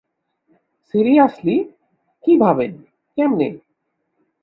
Seriously? 0.93 1.55
কিভাবে? 2.23 2.65
কেমনে? 3.17 3.47